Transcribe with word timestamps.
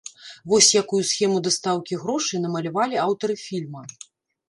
Вось 0.53 0.69
якую 0.81 1.01
схему 1.09 1.43
дастаўкі 1.49 2.01
грошай 2.07 2.43
намалявалі 2.49 2.95
аўтары 3.07 3.41
фільма. 3.47 3.89